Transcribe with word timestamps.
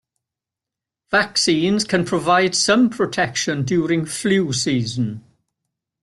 Vaccines 1.11 1.83
can 1.83 2.05
provide 2.05 2.55
some 2.55 2.89
protection 2.89 3.63
during 3.63 4.03
flu 4.07 4.51
season. 4.51 5.23